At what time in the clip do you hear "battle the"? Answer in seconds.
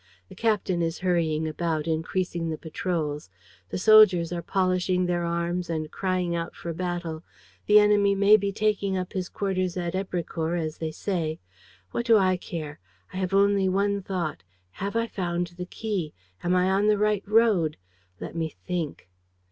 6.79-7.77